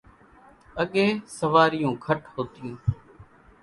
اڳيَ 0.81 1.07
سوواريون 1.37 1.93
گھٽ 2.05 2.19
هوتِيون۔ 2.33 2.75